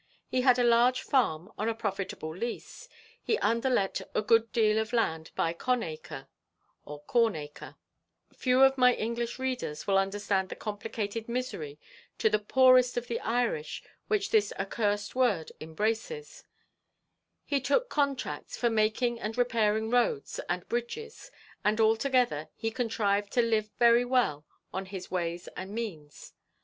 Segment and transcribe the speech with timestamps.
[0.27, 2.89] He had a large farm on a profitable lease;
[3.21, 6.27] he underlet a good deal of land by con acre,
[6.85, 7.75] or corn acre;
[8.33, 11.77] few of my English readers will understand the complicated misery
[12.17, 16.45] to the poorest of the Irish which this accursed word embraces;
[17.45, 21.29] he took contracts for making and repairing roads and bridges;
[21.63, 26.33] and, altogether, he contrived to live very well on his ways and means.